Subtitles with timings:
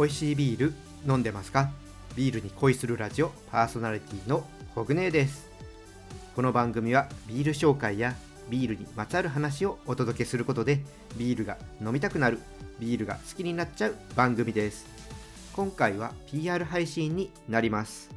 [0.00, 0.72] 美味しいビール
[1.06, 1.68] 飲んでますか？
[2.16, 5.50] ビールに恋するラジオパーソナリティのコグネです。
[6.34, 8.14] この番組はビール紹介や
[8.48, 10.80] ビールにまつわる話をお届けすることで
[11.18, 12.38] ビールが飲みたくなる
[12.78, 14.86] ビールが好きになっちゃう番組です。
[15.52, 18.08] 今回は PR 配信になります。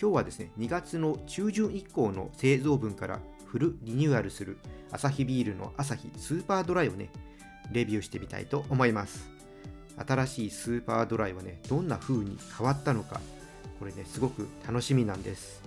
[0.00, 4.56] 今日はですね2月の中旬以降の製造分からフルリニューアルする
[4.90, 7.10] アサヒビールのアサヒスーパードライをね
[7.70, 9.33] レビューしてみたいと思います。
[9.96, 13.20] 新しいスーパードライはねどんな風に変わったのか
[13.78, 15.62] これねすごく楽しみなんです。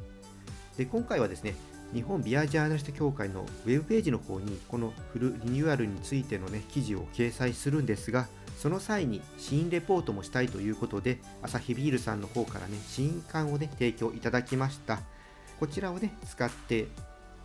[0.78, 1.56] で今回はですね
[1.94, 8.28] 日本ビアジャーナリスト協会のウェブページの方にこのフルリニューアルについてのね記事を掲載するんですが
[8.58, 15.00] その際に試飲レポートもしたいということでアサヒビールさんの方からね試飲缶をね提供いただきました。
[15.60, 16.88] こちらをね使って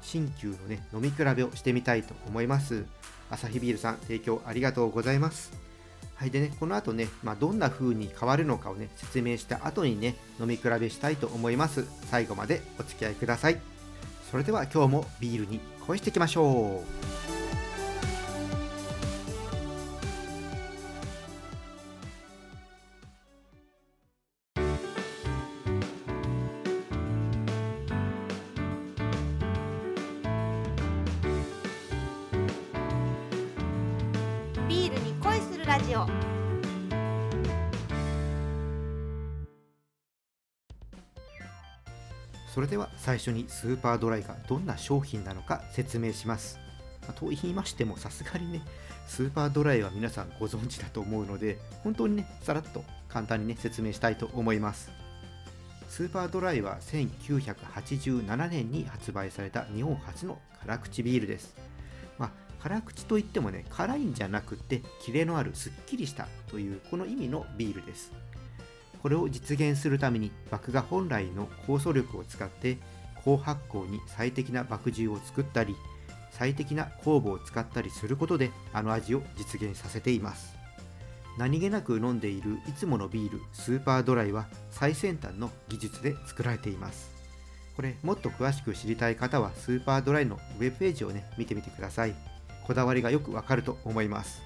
[0.00, 2.84] 新旧のね飲み比べをしてみたいと思います。
[3.30, 5.52] アサヒビールさん提供ありがとうございます。
[6.23, 11.84] はいでね、この後ね、まあ、どんな風に変わるのかをね、説明した後にね、飲み比べしたいと思います。
[12.12, 13.59] 最後までお付き合いください。
[14.31, 16.81] それでは今日もビールに恋していきましょ
[17.19, 17.22] う。
[35.83, 36.06] ジオ
[42.52, 46.58] それでは最初にスーパードライがどんな商品なのか説明します。
[47.08, 48.61] まと言いましてもさすがにね、
[49.06, 54.91] スーパードライは皆さんご存知だと思うので、本当にね、さらっと簡単にね、説明したいと思います。
[55.89, 61.55] スーパードライは1987年に発売された日本初の辛口ビールです。
[62.62, 68.12] 辛口といってもね、辛いんじゃなくて、キレのあるすっきりしたというこの意味のビールです。
[69.02, 72.78] これを実現するために麦芽本来の酵素力を使って
[73.24, 75.74] 高発酵に最適な麦汁を作ったり
[76.30, 80.55] 最適な酵母を使ったりすることであの味を実現させています。
[81.39, 87.11] 何気なく飲んでいるいつものビールスーパードライは最先端の技術で作られています。
[87.74, 92.32] これもっと詳しく知りたい方はスーパードライのウェブページをね見てみてください。
[92.67, 94.42] こだわりがよくわかると思います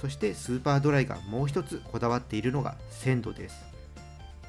[0.00, 3.76] そしてスーパードライがもう一つこだわっているのが鮮度です。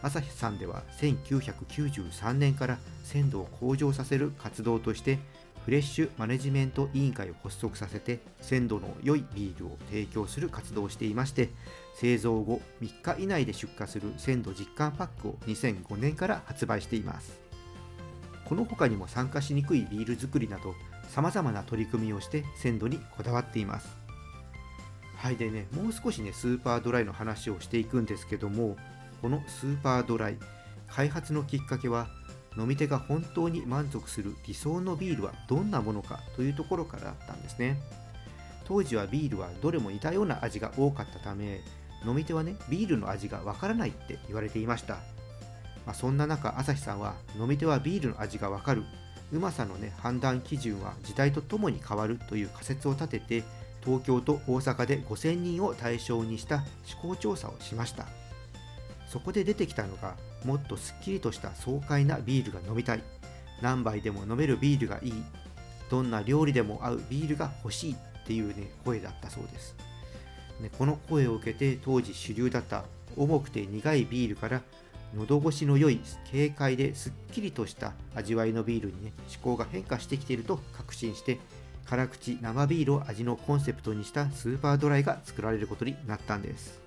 [0.01, 5.19] 朝日さんでは1993年から鮮度を向上させる活動として
[5.65, 11.49] フレッシュマネジメント委員会を発足させて鮮度の良いビールを提供する活動をしていまして
[11.95, 17.39] 製造後3日以内で出荷する鮮度実感パックを2005年から発売しています
[18.45, 20.73] この他にも参加しにくいビール作りなど
[21.07, 23.95] 様々な取り組みをして鮮度にこだわっています。
[25.15, 28.77] はいでねもう少しねスーパードライの話をしていくんですけども
[29.21, 30.37] このスーパードライ
[30.87, 32.07] 開発のきっかけは
[32.55, 37.79] 飲み手が本当に満足する理想のビールはどんなものかというところからだったんですね。
[38.67, 41.61] 当時はビールはどれも似たような味が多かったため
[42.05, 44.95] 飲み手はねビールの味がわからないって言われていました、
[45.85, 48.83] まあ、そんな中朝日さんは飲み手はビールの味がわかる
[49.31, 53.43] うまさのね判断基準は時代とともに変わるという仮説を立てて
[53.83, 58.05] 東京と大阪で5000人を対象にした試行調査をしました。
[59.07, 63.03] そこで出てきたのがもっとすっきりとした爽快なビールが飲みたい。
[63.61, 65.23] 何杯でも飲めるビールがいい。
[65.89, 67.93] どんな料理でも合うビールが欲しい。
[67.93, 69.75] っていうね声だったそうです。
[70.59, 72.83] ねこの声を受けて当時主流だった
[73.15, 74.61] 重くて苦いビールから
[75.15, 76.01] 喉越しの良い
[76.31, 81.39] 軽快ですっきりとした味わいのビールにね思考が変化してきていると確信して
[81.85, 86.81] 辛口生ビールを味のコンセプトにしたスーパードライが作られることになったんです。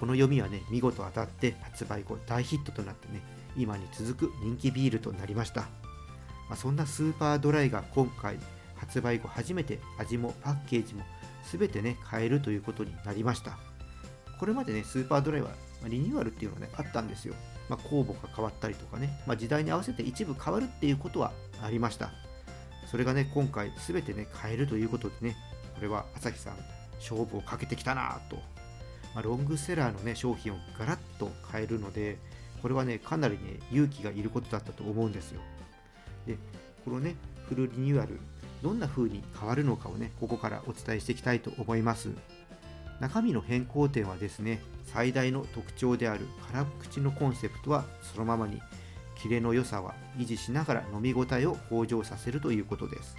[0.00, 3.20] この読みはね見事当たって発売後大ヒットとなってね
[3.56, 8.38] 今に続く人気ビールとなりました、まあ、そんなスーパードライが今回
[8.74, 11.04] 発売後初めて味もパッケージも
[11.50, 13.56] 全てね変えるということになりました。
[14.40, 15.50] これまでねスーパードライは
[15.88, 17.34] リニューアルっていうのがねあったんですよ、
[17.68, 21.32] まあ、酵母が変わったりとかね、まあ、時代に合わせて一部変わるっていうことは
[21.62, 22.10] ありました
[22.94, 25.36] それがね、今回全てね、変えるということでね、
[25.74, 26.56] これは朝日さん、
[27.00, 28.36] 勝負をかけてきたなと。
[29.16, 32.18] まあ、ロングセラーのね、商品をガラッと変えるので、
[32.62, 35.40] これはね、かなりね、勇気がいることだったと思うんですよ。
[36.24, 36.38] で、
[36.84, 37.16] このね、
[37.48, 38.20] フルリニューアル、
[38.62, 42.10] どんな風に変わるのかをね、ここからお伝えしていきたいと思います。
[43.00, 48.60] 中身の変更点はですね、最大の特徴である辛口のコンセプトはそのままに、
[49.16, 53.16] キレの良さは維持しながら飲み応えを向上させるということです。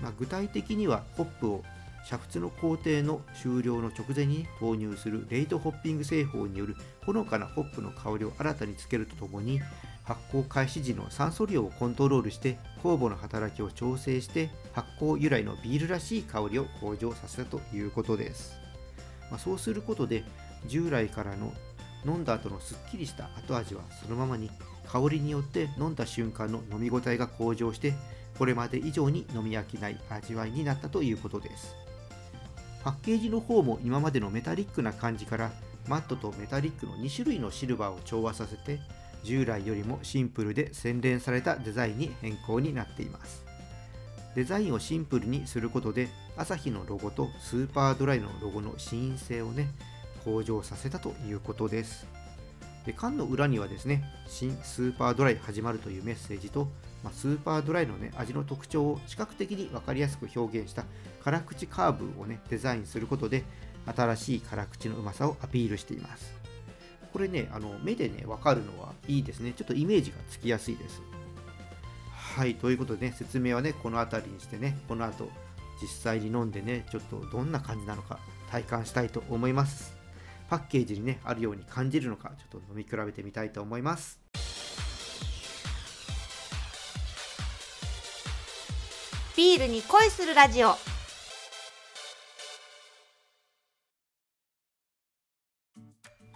[0.00, 1.64] まあ、具体的にはホップを
[2.10, 6.76] 煮沸の工程の終了の直前に投入するレイトホッピング製法による
[7.06, 9.60] ほのかなホップの香りを新たにつけるとともに
[10.02, 18.56] 発酵開始時の酸素量をコントロールして酵母の働きを調整して発酵由来のビールらしい香りを向上させたということです、
[19.32, 20.24] まあ、そうすることで
[20.66, 21.54] 従来からの
[22.04, 24.50] 飲んだ後のすっきりした後味はそのままに
[24.86, 27.94] 香りによって飲んだ瞬間の飲み応えが向上して
[28.38, 31.74] これまで以上に飲み飽きない味わいになったということです。
[32.84, 35.52] パッケージの方も今までのメタリックな感じから
[35.88, 38.80] マットとメタリックの2種類のシルバーを調和させて
[39.22, 43.44] 従来よりもシンプルで洗練されたデザインに変更になっています。
[44.34, 49.68] デザインをシンプルにすることでアサヒのロゴとスーパードライのロゴの視認性をね
[50.24, 52.06] 向上させたということです。
[52.86, 56.68] で缶の裏にはですね新スーパードライ始まるというメッセージと、
[57.04, 60.84] まあ、スーパードライのね味の特徴を視覚的に分かりやすく表現した
[61.22, 63.44] 辛口カーブをねデザインすることで
[63.94, 66.34] 新しい辛口のうまさをアピールしています。
[67.12, 69.52] これねあの目でね分かるのはいいですね。
[69.52, 71.02] ちょっとイメージがつきやすいです。
[72.10, 75.28] はいということでね説明はねこの辺りにしてねこの後
[75.82, 78.20] 実際に飲んでねちょっとどんな感じなのか
[78.50, 79.94] 体感したいと思います。
[80.48, 84.20] パッケージにねあるように感じるのかちょっと飲み比べてみたいと思います。
[89.36, 90.68] ビールに恋するラジオ。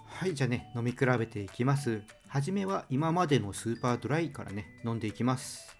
[0.08, 2.02] はいじゃあね飲み比べていきます。
[2.28, 5.75] はじめは今までのスーパードライからね飲んでいきます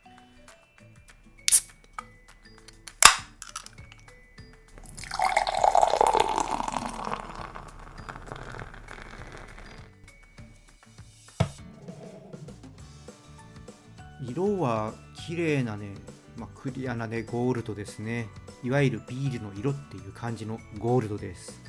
[15.67, 15.95] なね、
[16.37, 18.29] まあ、クリアなねゴールドですね。
[18.63, 21.61] いわゆるビールの色っていう感じのゴールドです。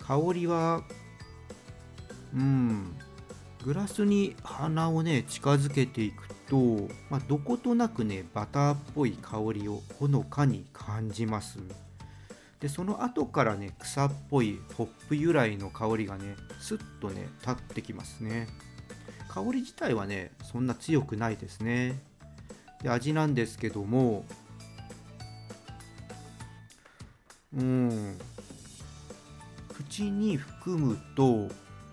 [0.00, 0.82] 香りは
[2.34, 2.96] うん
[3.64, 11.58] グラスに鼻をね近づけていくと、まあ、どことなくねバターっぽい香りをほのかに感じます。
[12.60, 18.48] でその後からね草っぽいホップ由来の香りがねスッとね立ってきますね。
[19.28, 22.00] 香り自体はねそんな強くないですね。
[22.82, 24.24] で味なんですけども
[27.56, 28.18] うん。
[29.68, 31.48] 口に含むと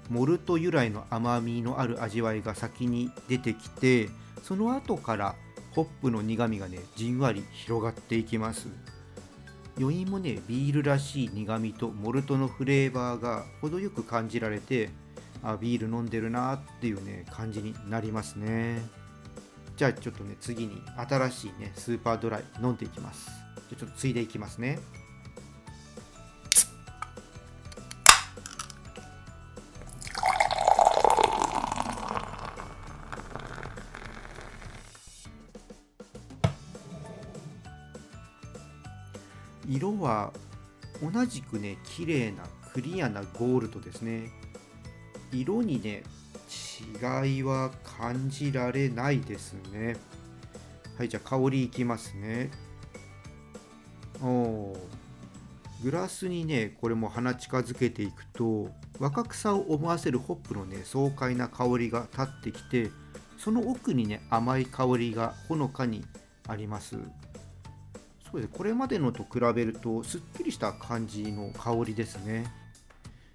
[0.10, 4.10] モルト由来の甘みのある味わいが先に出てきて
[4.44, 5.36] その後から
[5.72, 8.68] ホップの苦みがねじんわり広がっていきます。
[9.78, 14.90] 余韻もねビールらしい苦みとモルトのフレーバーが程よく感じられて
[15.44, 18.82] あビール飲んでるなっていうね感じになりますね。
[19.76, 23.30] じゃあちょっとね次に新しいねスーパードライ飲んでいきます。
[23.70, 24.80] じゃちょっとついでいきますね。
[39.68, 40.32] 色は
[41.02, 44.30] 同じくね綺麗なクリアなゴールドですね。
[45.34, 46.04] 色にね
[47.04, 49.98] 違いは感じられないですね。
[50.98, 52.50] はいじゃあ香りいきますね。
[54.22, 54.78] おー。
[55.84, 62.92] グラスにねこれも鼻近づけていくと若草を思わせるホップのね爽快な香りが立ってきて
[63.38, 66.06] その奥にね甘い香りがほのかに
[66.48, 66.98] あります。
[68.32, 68.52] そうです。
[68.52, 72.46] ねこれまでのと比べるとすっきりした感じの香りですね。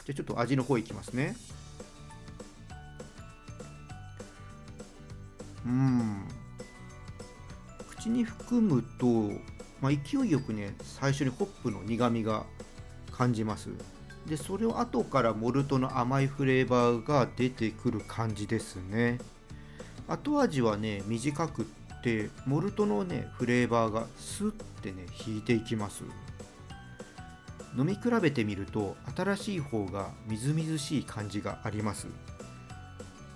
[0.05, 1.37] じゃあちょっと味の方いきますね。
[5.67, 6.25] うん。
[7.91, 9.07] 口に含むと、
[9.81, 12.45] まあ、勢いよくね最初にホップの苦みが
[13.13, 13.69] 感じます。
[14.27, 19.19] でそれを後からモルトの甘いフレーバーが出てくる感じですね。
[20.09, 21.65] 後味はね短くっ
[22.03, 24.53] てモルトのねフレーバーがスッ
[24.83, 26.05] てね引いていきます。
[27.79, 32.09] 飲み比べてみると新しい方がみずみずしい感じがあります。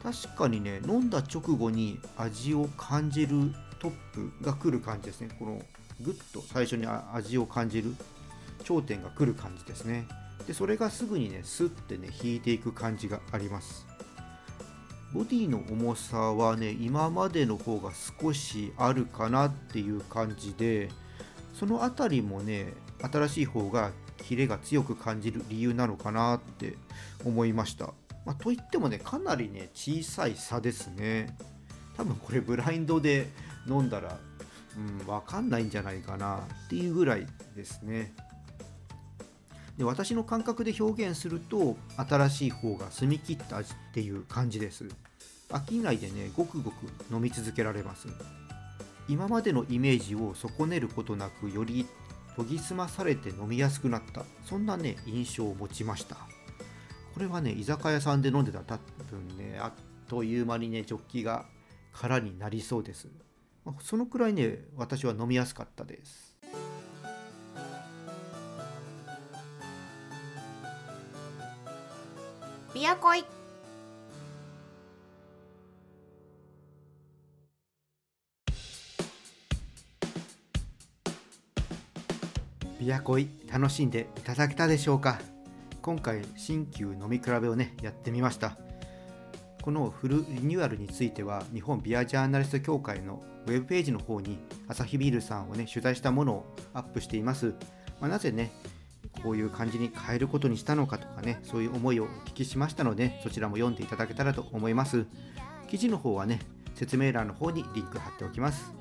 [0.04, 5.34] 確かにね飲んだ直後に味を感じるトップが来る感じですね。
[5.38, 5.62] この
[6.00, 7.96] グッと最初に味を感じる
[8.64, 10.06] 頂点が来る感じですね。
[10.46, 13.86] でそれがすぐにねスッてね引いていく感じがあります。
[15.14, 20.90] ボディの重さはね今までの方が少しあるかなっていう感じで
[21.54, 26.76] その辺りもね新しい方がキレが強く感じる理由なのかなって
[27.24, 27.94] 思いました、
[28.24, 31.36] まあ、といってもねかなりね小さい差ですね。
[31.96, 33.28] 多分これブラインドで
[33.68, 34.18] 飲んだら
[34.76, 38.14] うん分かんないんじゃないかなっていうぐらいですね。
[39.76, 44.84] で私の感覚で表現すると新しい方が澄み切った味っていう感じです。
[45.50, 48.08] 飽きないでねごくごく飲み続けられます。
[49.08, 51.86] 今までのイメージを損ねることなくより
[52.36, 54.24] 研ぎ澄まされて飲みやすくなった。
[54.44, 56.16] そんなね印象を持ちました。
[57.14, 58.76] これはね居酒屋さんで飲んでたら多
[59.08, 59.72] 分ねあっ
[60.08, 61.46] という間にねジョッキが
[61.92, 63.08] 空になりそうです。
[63.80, 66.36] そのくらいね私は飲みやすかったです。
[72.74, 73.24] ビアコイ。
[82.80, 85.20] ビアコイ楽しんでいただけたでしょうか？
[85.84, 88.56] 今回新旧飲み比べをねやってみました。
[89.60, 97.54] このフルリニューアルについては日本ビアジャーナリスト協会のウェブページの方にアサヒビールさんをね取材したものをアップしています、
[98.00, 98.50] まあ、なぜね
[99.22, 105.04] こういう感じに変えることにしたのかとかねそういう思いをお聞きしましたのでそちらも読んでいただけたらと思います。
[105.68, 106.40] 記事の方はね
[106.74, 108.72] 説明欄の方にリンク貼っておきます。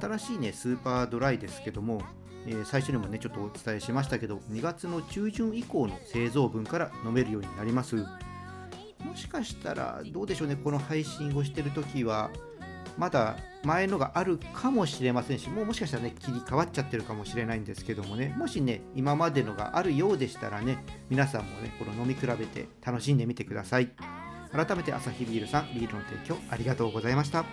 [0.00, 2.02] 新しいねスーパードライですけども
[2.46, 7.96] え、最初にもねちょっとお伝えしましたけど2月の中旬以降の製造分から飲めるようになります。
[7.96, 12.30] もしかしたらどうでしょうねこの配信をしてる時は
[12.98, 23.90] まだ前のがあるかもしれませんしもうもしかしたらね切り替わっちゃってるかもしれないんですけどもねもしね今までのがあるようでしたらね皆さんもねこの飲み比べて楽しんでみてください。
[24.52, 27.44] 改めてアサヒビールさんビールの提供ありがとうございました。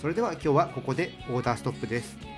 [0.00, 2.37] それでは今日はここでオーダーストップです。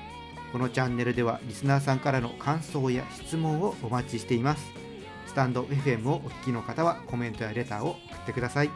[0.53, 4.73] このチャンネルではリスナーさんからの感想や質問をお待ちしています。
[5.27, 8.71] スタンド FM をお聞きの方はコメントやレターを送ってください。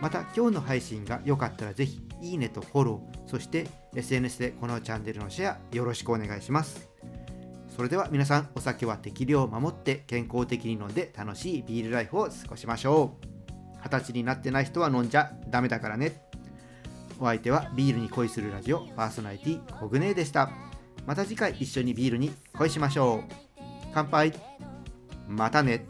[0.00, 6.88] また今日の配信が良かったらぜひいいねとフォローそして SNS でこのチャンネルのシェアよろしくお願いします。
[7.76, 13.26] それでは皆さんお酒は適量を守って健康的に飲んで楽しいビールライフを過ごしましょう。
[13.84, 16.22] 二十歳になってない人は飲んじゃダメだからね。
[17.20, 20.71] お相手はビールに恋するラジオパーソナリティコグネでした。
[21.06, 23.34] また次回一緒にビールに恋しましょう。
[23.94, 24.32] 乾杯。
[25.28, 25.86] またね。